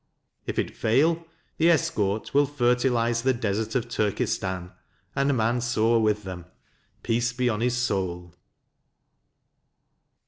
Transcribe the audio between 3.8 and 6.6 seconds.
Turkestan, and Mansur with them,